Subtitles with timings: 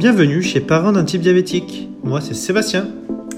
[0.00, 1.90] Bienvenue chez Parents d'un type diabétique.
[2.02, 2.88] Moi, c'est Sébastien.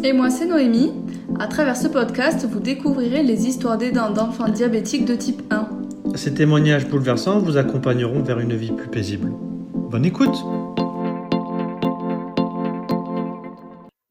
[0.05, 0.93] Et moi, c'est Noémie.
[1.41, 5.69] À travers ce podcast, vous découvrirez les histoires d'aidants d'enfants diabétiques de type 1.
[6.15, 9.33] Ces témoignages bouleversants vous accompagneront vers une vie plus paisible.
[9.75, 10.37] Bonne écoute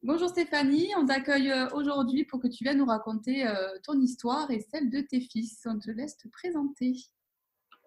[0.03, 4.51] Bonjour Stéphanie, on t'accueille euh, aujourd'hui pour que tu viennes nous raconter euh, ton histoire
[4.51, 5.61] et celle de tes fils.
[5.65, 6.97] On te laisse te présenter.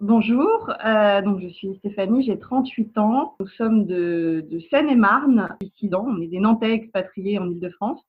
[0.00, 3.36] Bonjour, euh, je suis Stéphanie, j'ai 38 ans.
[3.38, 8.00] Nous sommes de, Seine-et-Marne, ici dans, on est des Nantais expatriés en Ile-de-France.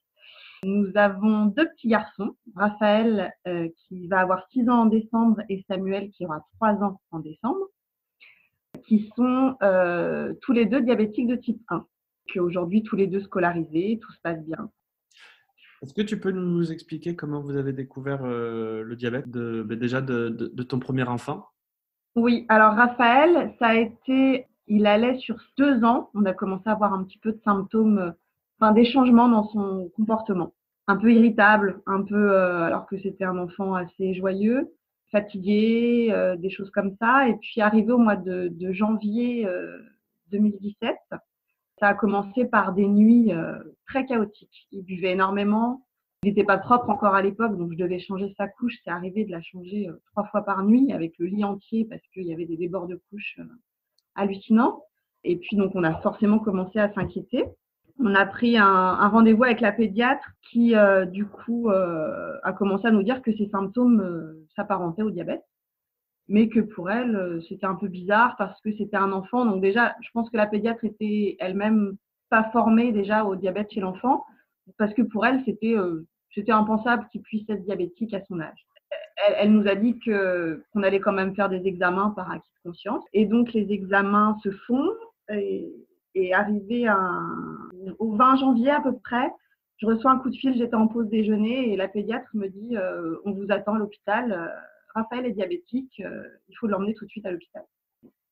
[0.63, 5.63] Nous avons deux petits garçons, Raphaël euh, qui va avoir 6 ans en décembre et
[5.70, 7.67] Samuel qui aura 3 ans en décembre,
[8.88, 11.85] qui sont euh, tous les deux diabétiques de type 1,
[12.31, 14.71] qui aujourd'hui tous les deux scolarisés, tout se passe bien.
[15.84, 20.63] Est-ce que tu peux nous expliquer comment vous avez découvert le diabète ben déjà de
[20.63, 21.45] ton premier enfant?
[22.16, 26.71] Oui, alors Raphaël, ça a été, il allait sur deux ans, on a commencé à
[26.71, 28.13] avoir un petit peu de symptômes,
[28.60, 30.54] enfin des changements dans son comportement.
[30.88, 34.71] Un peu irritable, un peu, euh, alors que c'était un enfant assez joyeux,
[35.12, 37.27] fatigué, euh, des choses comme ça.
[37.27, 39.46] Et puis arrivé au mois de, janvier
[40.32, 41.18] 2017, euh,
[41.80, 43.34] ça a commencé par des nuits
[43.88, 44.68] très chaotiques.
[44.71, 45.86] Il buvait énormément,
[46.26, 48.76] n'était pas propre encore à l'époque, donc je devais changer sa couche.
[48.84, 52.01] C'est arrivé de la changer euh, trois fois par nuit avec le lit entier parce
[52.13, 53.45] qu'il y avait des débords de couches euh,
[54.15, 54.84] hallucinants.
[55.23, 57.43] Et puis donc on a forcément commencé à s'inquiéter.
[57.99, 62.91] On a pris un, rendez-vous avec la pédiatre qui euh, du coup a commencé à
[62.91, 65.44] nous dire que ces symptômes s'apparentaient au diabète,
[66.28, 69.46] mais que pour elle c'était un peu bizarre parce que c'était un enfant.
[69.46, 71.96] Donc déjà, je pense que la pédiatre était elle-même
[72.29, 74.25] pas formée déjà au diabète chez l'enfant
[74.78, 75.75] parce que pour elle c'était
[76.35, 78.67] c'était impensable qu'il puisse être diabétique à son âge.
[79.39, 83.03] Elle, nous a dit qu'on allait quand même faire des examens par acquis de conscience.
[83.13, 84.89] Et donc les examens se font.
[85.29, 85.73] Et,
[86.34, 86.88] arrivé
[88.00, 89.29] au 20 janvier à peu près,
[89.78, 90.56] je reçois un coup de fil.
[90.57, 94.31] J'étais en pause déjeuner et la pédiatre me dit euh, on vous attend à l'hôpital.
[94.31, 94.47] Euh,
[94.94, 96.01] Raphaël est diabétique.
[96.06, 97.63] Euh, il faut l'emmener tout de suite à l'hôpital.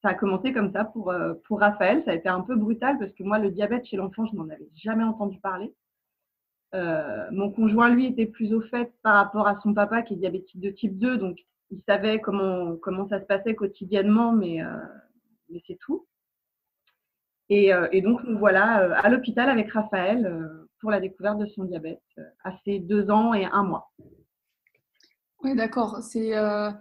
[0.01, 1.13] Ça a commencé comme ça pour
[1.59, 2.03] Raphaël.
[2.05, 4.49] Ça a été un peu brutal parce que moi, le diabète chez l'enfant, je n'en
[4.49, 5.73] avais jamais entendu parler.
[6.73, 10.17] Euh, mon conjoint, lui, était plus au fait par rapport à son papa qui est
[10.17, 11.37] diabétique de type 2, donc
[11.69, 14.67] il savait comment, comment ça se passait quotidiennement, mais, euh,
[15.49, 16.07] mais c'est tout.
[17.49, 21.65] Et, euh, et, donc, nous voilà à l'hôpital avec Raphaël pour la découverte de son
[21.65, 22.01] diabète
[22.43, 23.91] à ses deux ans et un mois.
[25.43, 26.01] Oui, d'accord.
[26.01, 26.71] C'est euh,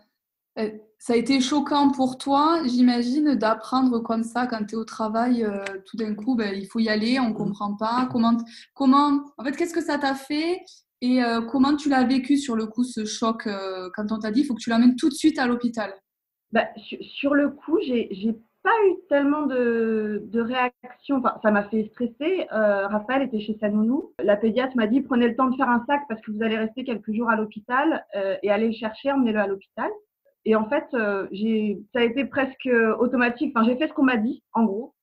[1.02, 5.42] ça a été choquant pour toi, j'imagine, d'apprendre comme ça quand tu es au travail,
[5.42, 8.08] euh, tout d'un coup, ben, il faut y aller, on ne comprend pas.
[8.12, 8.36] Comment,
[8.72, 10.60] comment, en fait, qu'est-ce que ça t'a fait
[11.00, 13.48] et euh, comment tu l'as vécu sur le coup, ce choc,
[13.96, 15.92] quand on t'a dit, il faut que tu l'amènes tout de suite à l'hôpital?
[16.52, 16.68] Bah,
[17.00, 18.08] sur, le coup, j'ai
[18.62, 21.16] pas eu tellement de, de réaction.
[21.16, 22.46] Enfin, ça m'a fait stresser.
[22.52, 24.12] Raphaël était chez sa nounou.
[24.22, 26.58] La pédiatre m'a dit prenez le temps de faire un sac parce que vous allez
[26.58, 28.06] rester quelques jours à l'hôpital
[28.44, 29.90] et allez le chercher, emmenez-le à l'hôpital.
[30.44, 31.28] Et en fait, euh,
[31.92, 33.52] ça a été presque automatique.
[33.54, 34.94] Enfin, j'ai fait ce qu'on m'a dit, en gros.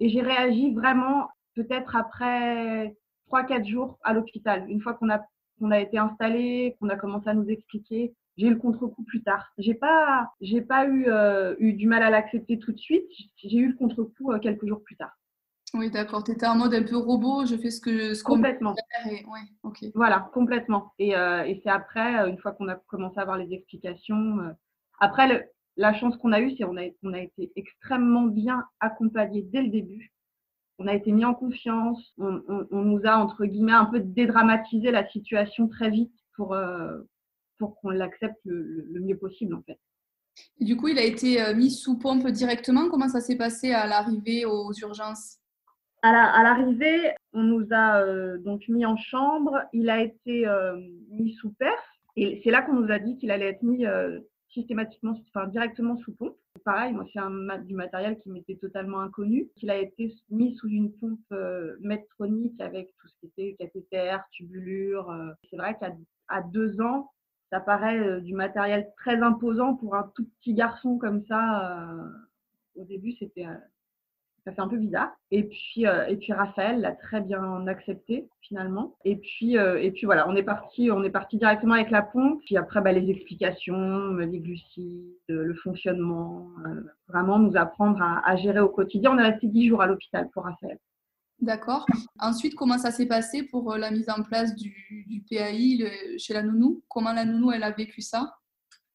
[0.00, 2.94] Et j'ai réagi vraiment peut-être après
[3.30, 4.68] 3-4 jours à l'hôpital.
[4.68, 5.24] Une fois qu'on a,
[5.58, 9.22] qu'on a été installé, qu'on a commencé à nous expliquer, j'ai eu le contre-coup plus
[9.22, 9.52] tard.
[9.58, 13.06] J'ai pas, j'ai pas eu, euh, eu du mal à l'accepter tout de suite.
[13.36, 15.12] J'ai eu le contre-coup euh, quelques jours plus tard.
[15.72, 16.22] Oui, d'accord.
[16.22, 18.76] Tu étais en mode un peu robot, je fais ce que ce Complètement.
[19.10, 19.24] Et...
[19.26, 19.84] Ouais, ok.
[19.94, 20.92] Voilà, complètement.
[21.00, 24.54] Et, et c'est après, une fois qu'on a commencé à avoir les explications,
[25.00, 29.42] après, la chance qu'on a eue, c'est qu'on a, on a été extrêmement bien accompagnés
[29.42, 30.12] dès le début.
[30.78, 32.12] On a été mis en confiance.
[32.18, 36.98] On, nous a, entre guillemets, un peu dédramatisé la situation très vite pour, euh,
[37.58, 39.78] pour qu'on l'accepte le, mieux possible, en fait.
[40.58, 42.88] Et du coup, il a été euh, mis sous pompe directement.
[42.88, 45.38] Comment ça s'est passé à l'arrivée aux urgences?
[46.02, 49.62] À l'arrivée, on nous a euh, donc mis en chambre.
[49.72, 50.44] Il a été
[51.10, 51.82] mis sous perf.
[52.16, 53.86] Et c'est là qu'on nous a dit qu'il allait être mis
[54.54, 56.36] systématiquement, enfin directement sous pompe.
[56.64, 59.50] Pareil, moi c'est du matériel qui m'était totalement inconnu.
[59.60, 64.16] Il a été mis sous une pompe euh, métronique avec tout ce qui était cathéter,
[64.30, 65.10] tubulure.
[65.10, 65.32] Euh.
[65.50, 67.10] C'est vrai qu'à deux ans,
[67.50, 71.98] ça paraît euh, du matériel très imposant pour un tout petit garçon comme ça.
[72.76, 73.46] au début, c'était
[74.44, 75.10] ça fait un peu bizarre.
[75.30, 78.94] Et puis, euh, et puis Raphaël l'a très bien accepté finalement.
[79.04, 82.02] Et puis, euh, et puis voilà, on est parti, on est parti directement avec la
[82.02, 82.42] pompe.
[82.44, 88.60] Puis après, bah, les explications, les glucides, le fonctionnement, euh, vraiment nous apprendre à, gérer
[88.60, 89.12] au quotidien.
[89.12, 90.78] On est resté dix jours à l'hôpital pour Raphaël.
[91.40, 91.86] D'accord.
[92.20, 96.82] Ensuite, comment ça s'est passé pour la mise en place du PAI chez la nounou?
[96.88, 98.34] Comment la nounou elle a vécu ça?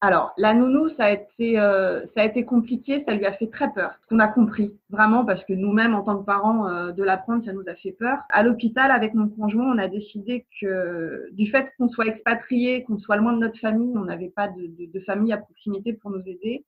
[0.02, 3.48] Alors, la nounou, ça a été, euh, ça a été compliqué, ça lui a fait
[3.48, 3.92] très peur.
[4.12, 7.52] On a compris, vraiment, parce que nous-mêmes, en tant que parents, euh, de l'apprendre, ça
[7.52, 8.20] nous a fait peur.
[8.30, 12.98] À l'hôpital, avec mon conjoint, on a décidé que du fait qu'on soit expatrié, qu'on
[12.98, 16.12] soit loin de notre famille, on n'avait pas de, de, de, famille à proximité pour
[16.12, 16.64] nous aider.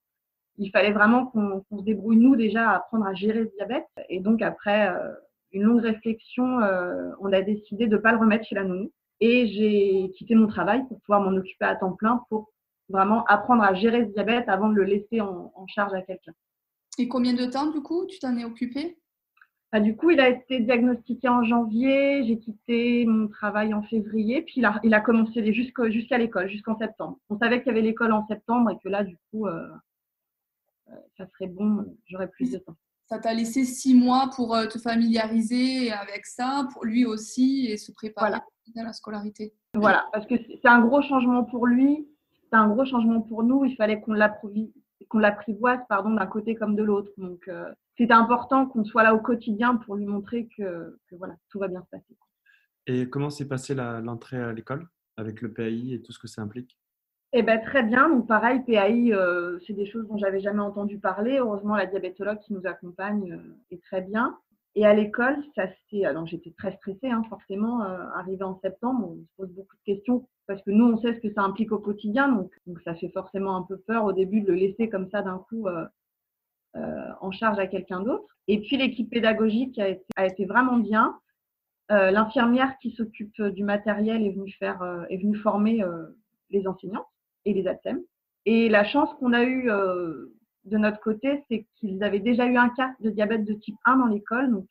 [0.58, 3.88] Il fallait vraiment qu'on qu se débrouille, nous, déjà, à apprendre à gérer ce diabète.
[4.10, 5.14] Et donc, après euh,
[5.54, 8.92] une longue réflexion, euh, on a décidé de ne pas le remettre chez la nounou.
[9.22, 12.52] Et j'ai quitté mon travail pour pouvoir m'en occuper à temps plein pour
[12.92, 16.34] vraiment apprendre à gérer ce diabète avant de le laisser en, en charge à quelqu'un.
[16.98, 18.98] Et combien de temps, du coup, tu t'en es occupé
[19.72, 24.42] bah, Du coup, il a été diagnostiqué en janvier, j'ai quitté mon travail en février,
[24.42, 27.18] puis il a, il a commencé jusqu'à jusqu l'école, jusqu'en septembre.
[27.30, 29.68] On savait qu'il y avait l'école en septembre et que là, du coup, euh,
[31.18, 32.76] ça serait bon, j'aurais plus de temps.
[33.06, 37.78] Ça t'a laissé six mois pour euh, te familiariser avec ça, pour lui aussi, et
[37.78, 38.46] se préparer voilà.
[38.78, 39.54] à la scolarité?
[39.74, 42.08] Voilà, parce que c'est un gros changement pour lui,
[42.52, 43.66] c'est un gros changement pour nous.
[43.66, 44.14] Il fallait qu'on
[45.20, 47.12] l'apprivoise pardon, d'un côté comme de l'autre.
[47.18, 51.36] Donc, euh, c'était important qu'on soit là au quotidien pour lui montrer que, que voilà,
[51.50, 52.18] tout va bien se passer.
[52.88, 54.88] Et comment s'est passée l'entrée à l'école
[55.18, 56.78] avec le PAI et tout ce que ça implique?
[57.34, 58.10] Eh ben, très bien.
[58.10, 61.38] Donc, pareil, PAI, euh, c'est des choses dont j'avais jamais entendu parler.
[61.38, 64.38] Heureusement, la diabétologue qui nous accompagne euh, est très bien.
[64.76, 66.04] Et à l'école, ça c'est.
[66.06, 67.84] Alors, j'étais très stressée, hein, forcément.
[67.84, 71.14] Euh, arrivé en septembre, on se pose beaucoup de questions parce que nous, on sait
[71.14, 72.30] ce que ça implique au quotidien.
[72.30, 72.52] Donc,
[72.84, 75.68] ça fait forcément un peu peur au début de le laisser comme ça d'un coup
[75.68, 75.86] euh,
[76.76, 78.26] euh, en charge à quelqu'un d'autre.
[78.48, 81.18] Et puis, l'équipe pédagogique a été, vraiment bien.
[81.90, 85.84] L'infirmière qui s'occupe du matériel est venue, faire, est venue former
[86.50, 87.06] les enseignants
[87.44, 88.02] et les ATSEM.
[88.46, 90.34] Et la chance qu'on a eue euh,
[90.66, 93.98] de notre côté, c'est qu'ils avaient déjà eu un cas de diabète de type 1
[93.98, 94.52] dans l'école.
[94.52, 94.66] Donc,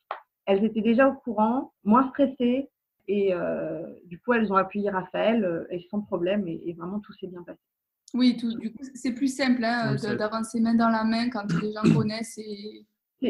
[0.46, 2.68] elles étaient déjà au courant, moins stressées.
[3.12, 6.46] Et euh, du coup, elles ont appuyé Raphaël euh, et sans problème.
[6.46, 7.58] Et, et vraiment, tout s'est bien passé.
[8.14, 11.44] Oui, tout, du coup, c'est plus simple hein, oui, d'avancer main dans la main quand
[11.60, 12.38] les gens connaissent.
[12.38, 12.86] Et...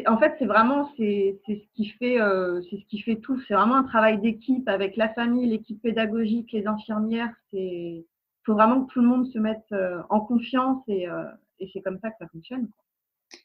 [0.06, 3.40] En fait, c'est vraiment c'est ce qui fait euh, c'est ce qui fait tout.
[3.48, 7.32] C'est vraiment un travail d'équipe avec la famille, l'équipe pédagogique, les infirmières.
[7.50, 11.24] C'est il faut vraiment que tout le monde se mette euh, en confiance et, euh,
[11.58, 12.68] et c'est comme ça que ça fonctionne.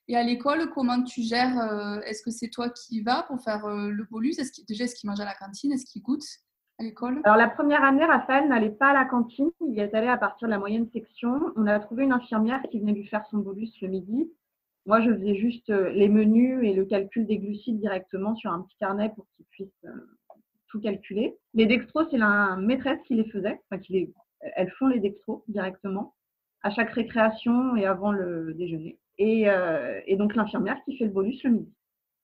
[0.08, 3.68] Et à l'école, comment tu gères euh, Est-ce que c'est toi qui vas pour faire
[3.68, 4.40] le bolus?
[4.40, 5.72] Est-ce Déjà, est-ce qu'il mange à la cantine?
[5.72, 6.26] Est-ce qu'il goûte
[6.80, 7.22] à l'école?
[7.24, 9.50] Alors, la première année, Raphaël n'allait pas à la cantine.
[9.68, 11.52] Il est allé à partir de la moyenne section.
[11.56, 14.32] On a trouvé une infirmière qui venait lui faire son bolus le midi.
[14.86, 18.78] Moi, je faisais juste les menus et le calcul des glucides directement sur un petit
[18.78, 19.86] carnet pour qu'il puisse
[20.68, 21.38] tout calculer.
[21.54, 23.82] Les dextros, c'est la maîtresse qui les faisait, enfin,
[24.56, 26.14] elles font les dextros directement
[26.62, 28.98] à chaque récréation et avant le déjeuner.
[29.18, 31.74] Et, euh, et donc l'infirmière qui fait le bolus le midi.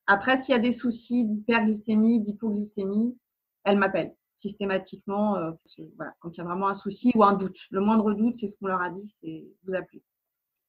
[0.08, 3.18] Après, s'il y a des soucis d'hyperglycémie, d'hypoglycémie,
[3.64, 5.52] elle m'appelle systématiquement euh,
[5.96, 7.58] voilà, quand il y a vraiment un souci ou un doute.
[7.70, 10.02] Le moindre doute, c'est ce qu'on leur a dit, c'est vous appeler.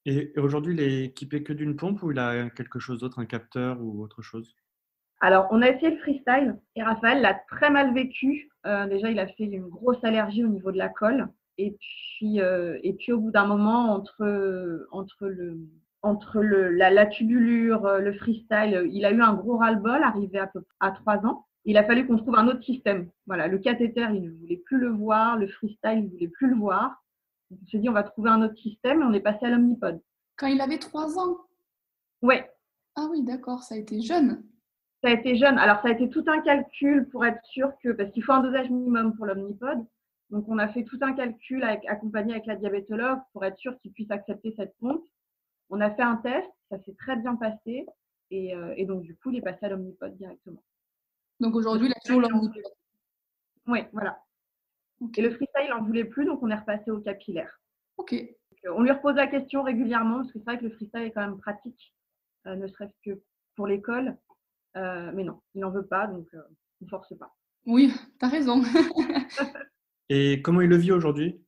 [0.05, 3.27] Et aujourd'hui, il est équipé que d'une pompe ou il a quelque chose d'autre, un
[3.27, 4.55] capteur ou autre chose?
[5.21, 8.51] Alors, on a essayé le freestyle et Raphaël l'a très mal vécu.
[8.67, 11.29] Euh, déjà, il a fait une grosse allergie au niveau de la colle.
[11.59, 15.61] Et puis, euh, et puis au bout d'un moment, entre, entre, le,
[16.03, 20.47] entre le, la, la, tubulure, le freestyle, il a eu un gros ras-le-bol, arrivé à,
[20.47, 21.47] peu, à 3 ans.
[21.65, 23.09] Il a fallu qu'on trouve un autre système.
[23.27, 26.49] Voilà, le cathéter, il ne voulait plus le voir, le freestyle, il ne voulait plus
[26.49, 27.03] le voir.
[27.51, 29.51] Donc, on s'est dit, on va trouver un autre système et on est passé à
[29.51, 30.01] l'omnipode.
[30.37, 31.37] Quand il avait 3 ans?
[32.23, 32.37] Oui.
[32.97, 34.43] Ah oui, d'accord, ça a été jeune
[35.03, 35.59] ça a été jeune.
[35.59, 38.43] Alors, ça a été tout un calcul pour être sûr que, parce qu'il faut un
[38.43, 39.85] dosage minimum pour l'omnipode.
[40.31, 43.77] Donc, on a fait tout un calcul avec, accompagné avec la diabétologue pour être sûr
[43.81, 45.05] qu'il puisse accepter cette pompe.
[45.73, 47.87] On a fait un test, ça s'est très bien passé.
[48.31, 50.63] Et, euh, et, donc, du coup, il est passé à l'omnipode directement.
[51.41, 52.63] Donc, aujourd'hui, il a toujours l'omnipode
[53.67, 54.23] Oui, voilà.
[55.01, 55.21] Okay.
[55.21, 57.59] Et le freestyle, il n'en voulait plus, donc on est repassé au capillaire.
[57.97, 58.13] OK.
[58.13, 61.11] Donc, on lui repose la question régulièrement, parce que c'est vrai que le freestyle est
[61.11, 61.95] quand même pratique,
[62.47, 63.19] euh, ne serait-ce que
[63.57, 64.17] pour l'école.
[64.77, 66.43] Euh, mais non, il n'en veut pas, donc euh,
[66.81, 67.35] on ne force pas.
[67.65, 68.63] Oui, tu as raison.
[70.11, 71.41] Et comment il le vit aujourd'hui?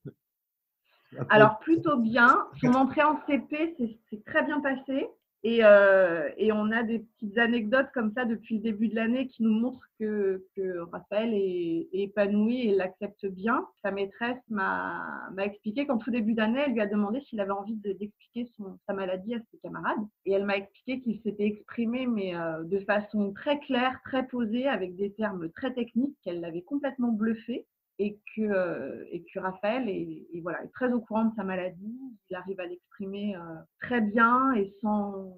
[1.28, 2.46] Alors, plutôt bien.
[2.60, 3.76] Son entrée en CP,
[4.10, 5.08] c'est très bien passé.
[5.46, 9.28] Et, euh, et, on a des petites anecdotes comme ça depuis le début de l'année
[9.28, 13.66] qui nous montrent que, que Raphaël est, est, épanoui et l'accepte bien.
[13.82, 17.76] Sa maîtresse m'a expliqué qu'en tout début d'année, elle lui a demandé s'il avait envie
[17.76, 20.00] d'expliquer de, sa maladie à ses camarades.
[20.24, 24.66] Et elle m'a expliqué qu'il s'était exprimé, mais euh, de façon très claire, très posée,
[24.66, 27.66] avec des termes très techniques, qu'elle l'avait complètement bluffé
[27.98, 31.98] et que, euh, et que Raphaël est, voilà, est très au courant de sa maladie.
[32.28, 33.40] Il arrive à l'exprimer euh,
[33.80, 35.36] très bien et sans,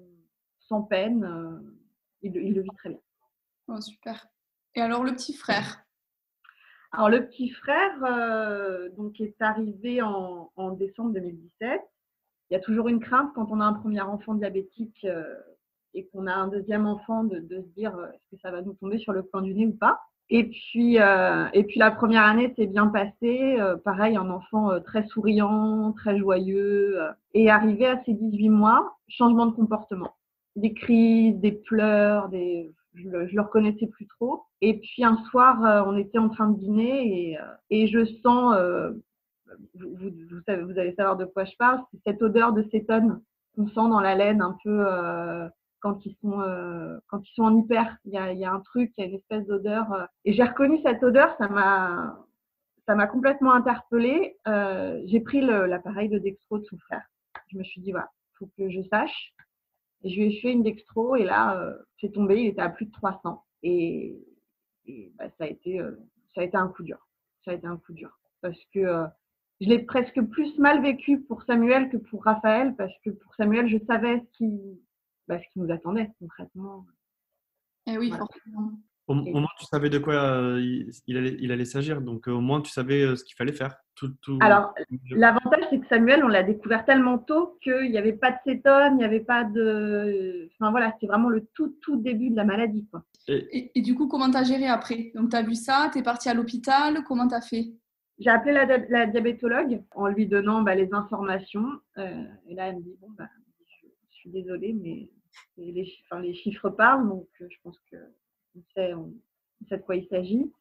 [0.59, 1.23] sans peine.
[1.23, 1.59] Euh,
[2.21, 2.99] il, il, le vit très bien.
[3.67, 4.27] Oh, super.
[4.75, 5.83] Et alors le petit frère?
[6.91, 11.81] Alors le petit frère donc, est arrivé en, en décembre 2017.
[12.49, 15.05] il y a toujours une crainte quand on a un premier enfant diabétique
[15.93, 18.73] et qu'on a un deuxième enfant de, de se dire est-ce que ça va nous
[18.73, 20.01] tomber sur le coin du nez ou pas.
[20.29, 23.59] Et puis, euh, et puis la première année s'est bien passée.
[23.59, 26.99] Euh, pareil, un enfant euh, très souriant, très joyeux.
[27.33, 30.15] et arrivé à ses 18 mois, changement de comportement.
[30.55, 32.73] Des crises, des pleurs, des...
[32.95, 34.43] je, le, le reconnaissais plus trop.
[34.61, 37.37] Et puis un soir, on était en train de dîner et,
[37.69, 38.57] et je sens,
[39.75, 42.67] vous, vous, vous, savez, vous allez savoir de quoi je parle, c'est cette odeur de
[42.71, 43.21] cétone
[43.55, 44.83] qu'on sent dans la laine un peu
[45.87, 47.97] quand ils sont euh, quand ils sont en hyper.
[48.05, 49.91] Il y a, y a un truc, il y a une espèce d'odeur.
[49.93, 50.05] Euh.
[50.25, 52.25] et j'ai reconnu cette odeur, ça m'a
[52.85, 54.37] ça m'a complètement interpellée.
[54.47, 57.05] Euh, j'ai pris l'appareil de dextro de son frère.
[57.47, 59.33] Je me suis dit voilà, faut que je sache.
[60.03, 62.85] Et je lui ai fait une dextro et là c'est tombé, il était à plus
[62.85, 64.15] de 300 et,
[64.85, 65.81] et bah, ça a été
[66.35, 66.99] ça a été un coup dur.
[67.45, 69.05] Ça a été un coup dur parce que
[69.61, 73.67] je l'ai presque plus mal vécu pour Samuel que pour Raphaël parce que pour Samuel
[73.69, 74.79] je savais ce qui
[75.27, 76.85] bah, ce qui nous attendait concrètement.
[77.87, 78.73] Eh oui, forcément.
[79.07, 80.61] Au, moins, tu savais de quoi euh,
[81.07, 82.01] il, allait, il allait s'agir.
[82.01, 83.77] Donc, euh, au moins, tu savais euh, ce qu'il fallait faire.
[83.95, 84.37] Tout, tout...
[84.41, 84.73] Alors,
[85.11, 88.95] l'avantage, c'est que Samuel, on l'a découvert tellement tôt qu'il n'y avait pas de cétone,
[88.95, 90.49] il n'y avait pas de.
[90.59, 92.85] Enfin, voilà, c'était vraiment le tout, tout début de la maladie.
[92.91, 93.05] Quoi.
[93.29, 95.11] Et, et, du coup, comment tu as géré après?
[95.15, 97.71] Donc, tu as vu ça, tu es parti à l'hôpital, comment tu as fait?
[98.19, 101.79] J'ai appelé la, la, diabétologue en lui donnant bah, les informations.
[101.95, 103.29] et là, elle me dit Bon, bah,
[104.09, 105.09] je suis désolée, mais
[105.57, 109.13] les, chiffres parlent, donc euh, je pense qu'on sait, on,
[109.67, 110.51] sait de quoi il s'agit.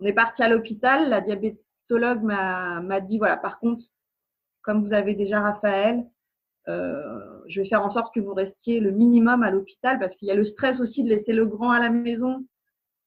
[0.00, 3.84] On est parti à l'hôpital, la diabétologue m'a dit, voilà, par contre,
[4.62, 6.06] comme vous avez déjà Raphaël,
[6.68, 10.28] euh, je vais faire en sorte que vous restiez le minimum à l'hôpital parce qu'il
[10.28, 12.46] y a le stress aussi de laisser le grand à la maison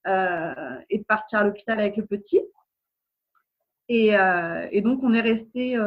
[0.07, 2.41] euh, et de partir à l'hôpital avec le petit.
[3.89, 4.11] Et,
[4.81, 5.77] donc, on est resté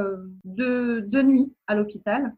[0.44, 2.32] deux nuits à l'hôpital.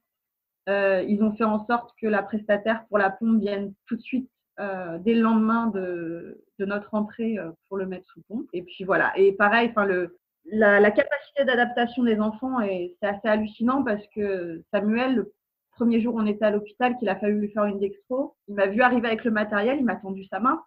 [0.69, 4.03] Euh, ils ont fait en sorte que la prestataire pour la pompe vienne tout de
[4.03, 8.47] suite euh, dès le lendemain de, de notre entrée euh, pour le mettre sous pompe.
[8.53, 9.13] Et puis voilà.
[9.17, 10.19] Et pareil, enfin le
[10.51, 15.33] la, la, capacité d'adaptation des enfants c'est assez hallucinant parce que Samuel, le
[15.73, 18.55] premier jour où on était à l'hôpital, qu'il a fallu lui faire une dextro, il
[18.55, 20.63] m'a vu arriver avec le matériel, il m'a tendu sa main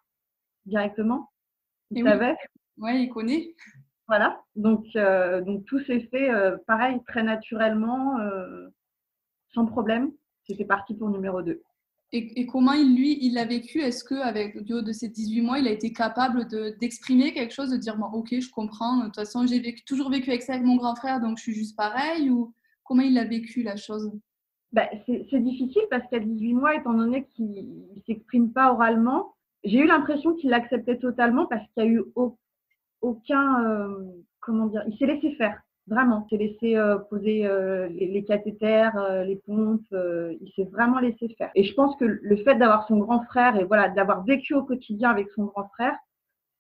[0.66, 1.32] directement.
[1.90, 2.38] Il savait.
[2.78, 3.04] Oui.
[3.04, 3.56] il connaît.
[4.08, 4.40] Voilà.
[4.56, 6.30] Donc, euh, donc tout s'est fait
[6.68, 8.18] pareil, très naturellement.
[9.54, 10.12] Sans problème.
[10.44, 11.62] C'était parti pour numéro 2.
[12.14, 13.80] Et, et, comment il, lui, il l'a vécu?
[13.80, 16.46] Est-ce qu'avec du haut de ses 18 mois, il a été capable
[16.78, 20.10] d'exprimer quelque chose, de dire bon, Ok, je comprends, de toute façon, j'ai vécu, toujours
[20.10, 22.54] vécu avec ça avec mon grand frère, donc je suis juste pareil Ou
[22.84, 24.12] comment il a vécu la chose?
[24.74, 27.50] Ben, C'est difficile parce qu'à 18 mois, étant donné qu'il
[27.96, 32.04] ne s'exprime pas oralement, j'ai eu l'impression qu'il l'acceptait totalement parce qu'il n'y a eu
[33.02, 33.64] aucun.
[33.64, 34.06] Euh,
[34.40, 35.62] comment dire Il s'est laissé faire.
[35.92, 40.64] Vraiment, il s'est laissé euh, poser euh, les, les, cathéters, euh, les pompes, il s'est
[40.72, 41.52] vraiment laissé faire.
[41.54, 44.64] Et je pense que le fait d'avoir son grand frère et voilà, d'avoir vécu au
[44.64, 45.94] quotidien avec son grand frère,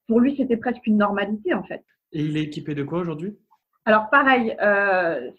[0.09, 1.81] pour lui, c'était presque une normalité en fait.
[2.11, 3.37] Et il est équipé de quoi aujourd'hui?
[3.85, 4.53] Alors pareil,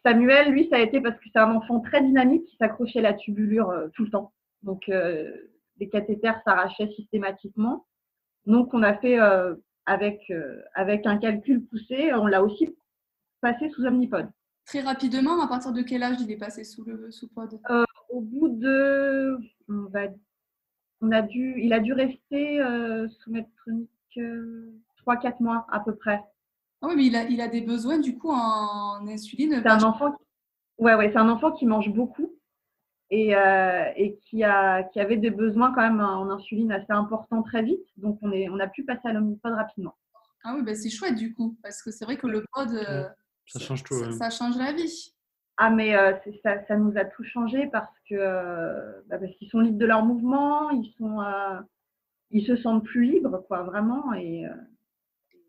[0.02, 3.02] Samuel, lui, ça a été parce que c'est un enfant très dynamique qui s'accrochait à
[3.02, 4.32] la tubulure tout le temps.
[4.62, 7.84] Donc les cathéters s'arrachaient systématiquement.
[8.46, 9.18] Donc on a fait
[9.84, 10.32] avec
[10.74, 12.74] avec un calcul poussé, on l'a aussi
[13.42, 14.30] passé sous Omnipod.
[14.64, 17.60] Très rapidement, à partir de quel âge il est passé sous le sous pod?
[17.68, 19.36] Euh, Au bout de,
[19.68, 20.04] on, va,
[21.00, 24.72] on a dû, il a dû rester euh, sous Medtronic euh,
[25.06, 26.22] 3-4 mois à peu près.
[26.80, 29.60] Ah oui, mais il a, il a des besoins du coup en insuline.
[29.62, 30.22] C'est un enfant, qui,
[30.78, 32.32] ouais, ouais, c'est un enfant qui mange beaucoup
[33.10, 37.42] et, euh, et qui, a, qui avait des besoins quand même en insuline assez importants
[37.42, 37.84] très vite.
[37.96, 39.94] Donc on, est, on a pu passer à l'omnipod rapidement.
[40.44, 43.08] Ah oui, ben c'est chouette du coup, parce que c'est vrai que le pod, euh,
[43.46, 43.94] ça change tout.
[43.94, 45.12] Ça, ça, change la vie.
[45.58, 49.50] Ah, mais euh, ça, ça, nous a tout changé parce que euh, bah, parce qu'ils
[49.50, 51.60] sont libres de leur mouvement, ils sont, euh,
[52.30, 54.12] ils se sentent plus libres, quoi, vraiment.
[54.14, 54.54] Et, euh,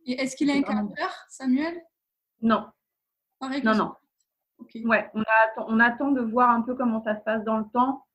[0.05, 1.81] et est-ce qu'il a un capteur, Samuel?
[2.41, 2.67] Non.
[3.39, 3.93] Pareil non, non.
[4.59, 4.85] Okay.
[4.85, 7.65] Ouais, on attend, on attend de voir un peu comment ça se passe dans le
[7.73, 8.05] temps.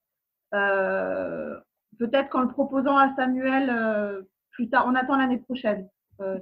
[1.99, 5.89] Peut-être qu'en le proposant à Samuel plus tard, on attend l'année prochaine.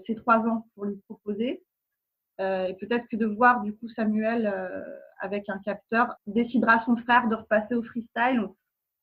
[0.06, 1.64] c'est trois ans pour lui proposer.
[2.40, 4.82] Euh, et peut-être que de voir du coup Samuel euh,
[5.20, 8.46] avec un capteur décidera son frère de repasser au freestyle.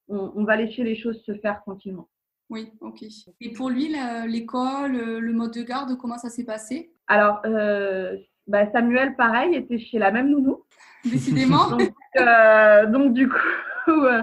[0.07, 2.09] On, on, va laisser les choses se faire tranquillement.
[2.49, 3.03] Oui, ok.
[3.41, 3.95] Et pour lui,
[4.27, 6.93] l'école, le mode de garde, comment ça s'est passé?
[7.07, 8.15] Alors, euh,
[8.47, 10.63] bah Samuel, pareil, était chez la même nounou.
[11.05, 11.69] Décidément.
[11.69, 13.37] donc, euh, donc, du coup,
[13.89, 14.21] euh,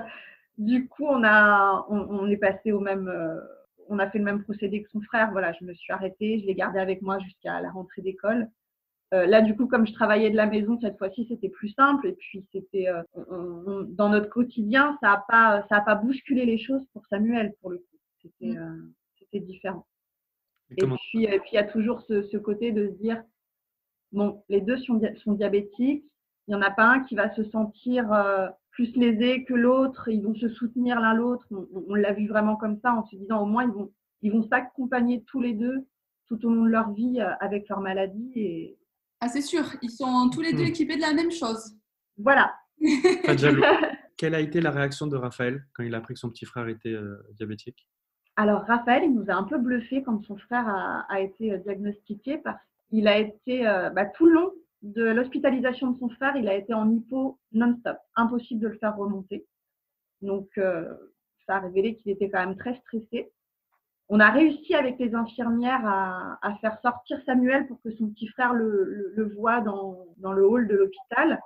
[0.58, 3.38] du coup, on a, on, on est passé au même, euh,
[3.88, 5.30] on a fait le même procédé que son frère.
[5.32, 8.48] Voilà, je me suis arrêtée, je l'ai gardé avec moi jusqu'à la rentrée d'école.
[9.12, 12.06] Euh, là, du coup, comme je travaillais de la maison cette fois-ci, c'était plus simple.
[12.06, 16.58] Et puis, c'était euh, dans notre quotidien, ça n'a pas, ça a pas bousculé les
[16.58, 17.84] choses pour Samuel pour le coup.
[18.22, 18.92] C'était, mmh.
[19.18, 19.86] c'était différent.
[20.76, 23.20] Et, puis, et puis, il y a toujours ce, ce, côté de se dire,
[24.12, 26.04] bon, les deux sont, sont diabétiques.
[26.46, 28.08] Il n'y en a pas un qui va se sentir
[28.70, 30.08] plus lésé que l'autre.
[30.08, 31.46] Ils vont se soutenir l'un l'autre.
[31.50, 33.90] On, on l'a vu vraiment comme ça en se disant, au moins, ils vont,
[34.22, 35.86] ils vont s'accompagner tous les deux
[36.26, 38.78] tout au long de leur vie avec leur maladie et,
[39.20, 40.68] ah, c'est sûr, ils sont tous les deux hmm.
[40.68, 41.74] équipés de la même chose.
[42.16, 42.54] Voilà.
[43.24, 43.60] Pas de
[44.16, 46.68] Quelle a été la réaction de Raphaël quand il a appris que son petit frère
[46.68, 47.86] était euh, diabétique?
[48.36, 52.38] Alors, Raphaël, il nous a un peu bluffé quand son frère a, été euh, diagnostiqué
[52.38, 56.48] parce qu'il a été euh, bah, tout le long de l'hospitalisation de son frère, il
[56.48, 57.98] a été en hypo non-stop.
[58.16, 59.46] Impossible de le faire remonter.
[60.22, 60.48] Donc,
[61.46, 63.30] ça a révélé qu'il était quand même très stressé
[64.12, 68.52] on a réussi avec les infirmières à, faire sortir Samuel pour que son petit frère
[68.52, 71.40] le, voit dans, le hall de l'hôpital.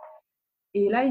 [0.73, 1.05] Et là,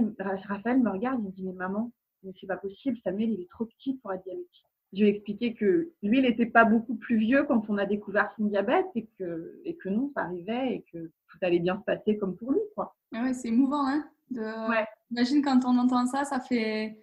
[0.47, 1.91] Raphaël me regarde, il me dit Mais maman,
[2.23, 4.65] mais c'est pas possible, Samuel, il est trop petit pour être diabétique.
[4.93, 7.85] Je lui ai expliqué que lui, il n'était pas beaucoup plus vieux quand on a
[7.85, 11.77] découvert son diabète et que, et que non, ça arrivait et que tout allait bien
[11.77, 12.61] se passer comme pour lui.
[12.75, 12.95] Quoi.
[13.13, 13.87] Ah ouais, c'est émouvant.
[13.87, 14.85] Hein ouais.
[15.11, 16.99] Imagine quand on entend ça, ça fait,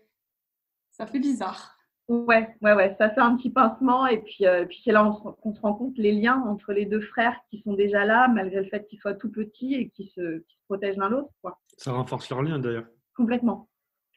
[0.90, 1.80] ça fait bizarre.
[2.11, 5.55] Ouais, ouais, ouais, ça fait un petit pincement et puis, euh, puis c'est là qu'on
[5.55, 8.69] se rend compte les liens entre les deux frères qui sont déjà là, malgré le
[8.69, 11.31] fait qu'ils soient tout petits et qui se, protègent l'un l'autre.
[11.76, 12.88] Ça renforce leur lien d'ailleurs.
[13.17, 13.69] Complètement,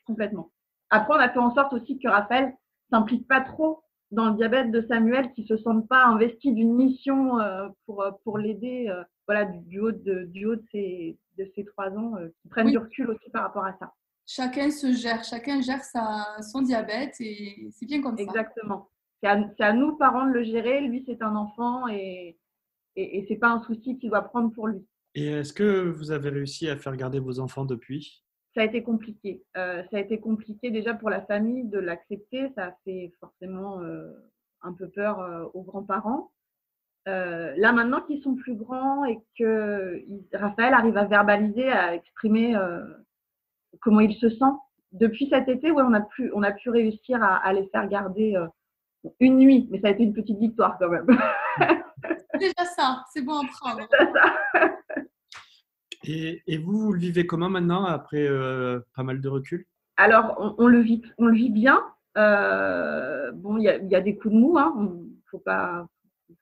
[0.08, 0.52] complètement.
[0.90, 2.56] Après, on a fait en sorte aussi que Raphaël
[2.90, 7.40] s'implique pas trop dans le diabète de Samuel, qui se sente pas investi d'une mission
[7.42, 8.92] euh, pour, euh, pour l'aider
[9.28, 12.78] voilà, du, haut de, du haut de ses, de ses trois ans, qui prennent du
[12.80, 13.94] recul aussi par rapport à ça
[14.26, 18.24] chacun se gère, chacun gère sa, son diabète et c'est bien comme ça.
[18.24, 18.90] Exactement.
[19.22, 19.30] C'est
[19.64, 20.82] à, nous, parents, de le gérer.
[20.82, 22.38] Lui, c'est un enfant et,
[22.96, 24.86] et, et c'est pas un souci qu'il doit prendre pour lui.
[25.16, 28.24] Et est-ce que vous avez réussi à faire garder vos enfants depuis?
[28.56, 29.44] Ça a été compliqué.
[29.58, 32.52] Euh, ça a été compliqué déjà pour la famille de l'accepter.
[32.56, 34.12] Ça a fait forcément euh,
[34.62, 36.32] un peu peur euh, aux grands-parents.
[37.06, 42.56] là maintenant qu'ils sont plus grands et que Raphaël arrive à verbaliser, à exprimer
[43.82, 44.54] comment il se sent.
[44.92, 48.36] Depuis cet été, ouais, on, a pu, on a pu réussir à, les faire garder
[48.36, 48.48] euh,
[49.20, 51.08] une nuit, mais ça a été une petite victoire quand même.
[52.40, 53.88] déjà ça, c'est bon à prendre.
[56.06, 59.66] Et, et, vous, vous le vivez comment maintenant après euh, pas mal de recul?
[59.96, 61.82] Alors, on, le vit, on le vit bien.
[62.18, 64.76] Euh, bon, il y, y, a des coups de mou, hein.
[65.32, 65.88] faut pas,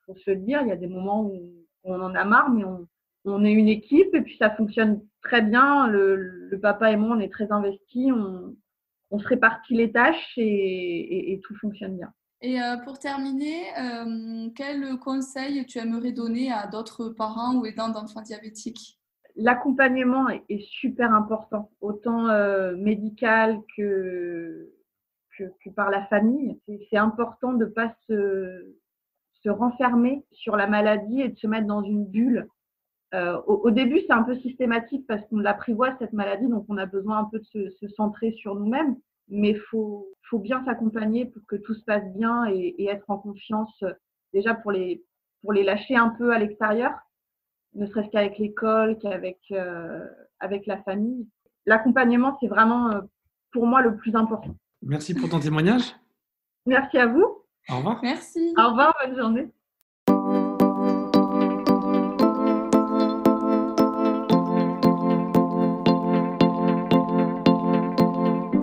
[0.08, 0.64] faut se le dire.
[0.64, 2.88] Il y a des moments où on en a marre, mais on,
[3.26, 5.88] on est une équipe et puis ça fonctionne très bien.
[5.88, 8.12] Le, papa et moi, on est très investis.
[8.12, 12.14] On, se répartit les tâches et, tout fonctionne bien.
[12.42, 17.90] Et euh, pour terminer, euh, quel conseil tu aimerais donner à d'autres parents ou aidants
[17.90, 18.98] d'enfants diabétiques?
[19.36, 24.72] L'accompagnement est, super important, autant euh, médical que,
[25.38, 26.60] que, par la famille.
[26.90, 28.76] C'est important de ne pas se,
[29.44, 32.48] se renfermer sur la maladie et de se mettre dans une bulle
[33.14, 36.86] euh, au, début, c'est un peu systématique parce qu'on l'apprivoise cette maladie, donc on a
[36.86, 38.96] besoin un peu de se, centrer sur nous-mêmes.
[39.28, 43.18] Mais il faut, faut, bien s'accompagner pour que tout se passe bien et, être en
[43.18, 43.94] confiance, euh,
[44.34, 45.04] déjà pour les,
[45.42, 46.94] pour les lâcher un peu à l'extérieur,
[47.74, 50.06] ne serait-ce qu'avec l'école, qu'avec euh,
[50.40, 51.28] avec la famille.
[51.66, 52.92] L'accompagnement, c'est vraiment
[53.52, 54.56] pour moi le plus important.
[54.82, 55.96] Merci pour ton témoignage.
[56.66, 57.44] Merci à vous.
[57.70, 58.00] Au revoir.
[58.02, 58.54] Merci.
[58.58, 59.52] Au revoir, bonne journée.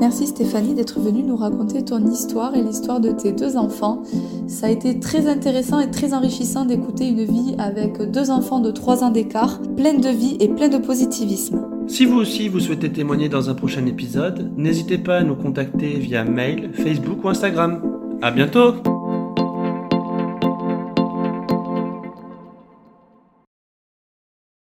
[0.00, 4.02] Merci Stéphanie d'être venue nous raconter ton histoire et l'histoire de tes deux enfants.
[4.46, 8.70] Ça a été très intéressant et très enrichissant d'écouter une vie avec deux enfants de
[8.70, 11.66] 3 ans d'écart, pleine de vie et pleine de positivisme.
[11.88, 15.98] Si vous aussi vous souhaitez témoigner dans un prochain épisode, n'hésitez pas à nous contacter
[15.98, 17.80] via mail, Facebook ou Instagram.
[18.22, 18.97] À bientôt!